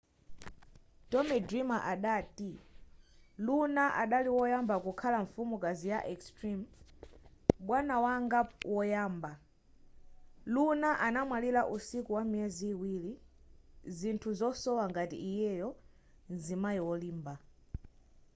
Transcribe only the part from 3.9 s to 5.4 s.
adali woyamba kukhala